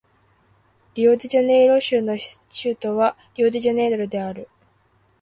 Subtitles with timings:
[0.95, 4.49] リオデジャネイロ州の州都はリオデジャネイロである